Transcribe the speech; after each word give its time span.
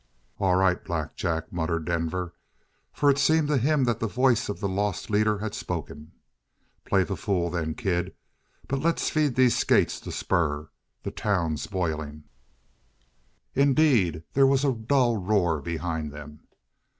"All 0.39 0.55
right 0.55 0.83
Black 0.83 1.15
Jack," 1.15 1.53
muttered 1.53 1.85
Denver. 1.85 2.33
For 2.91 3.07
it 3.11 3.19
seemed 3.19 3.47
to 3.49 3.59
him 3.59 3.83
that 3.83 3.99
the 3.99 4.07
voice 4.07 4.49
of 4.49 4.59
the 4.59 4.67
lost 4.67 5.11
leader 5.11 5.37
had 5.37 5.53
spoken. 5.53 6.13
"Play 6.85 7.03
the 7.03 7.15
fool, 7.15 7.51
then, 7.51 7.75
kid. 7.75 8.15
But 8.67 8.79
let's 8.79 9.11
feed 9.11 9.35
these 9.35 9.55
skates 9.55 9.99
the 9.99 10.11
spur! 10.11 10.71
The 11.03 11.11
town's 11.11 11.67
boiling!" 11.67 12.23
Indeed, 13.53 14.23
there 14.33 14.47
was 14.47 14.65
a 14.65 14.73
dull 14.73 15.17
roar 15.17 15.61
behind 15.61 16.11
them. 16.11 16.47